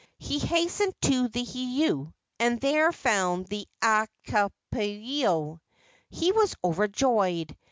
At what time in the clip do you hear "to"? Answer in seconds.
1.03-1.27